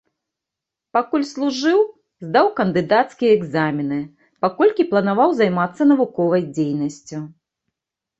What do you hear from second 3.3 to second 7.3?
экзамены, паколькі планаваў займацца навуковай дзейнасцю.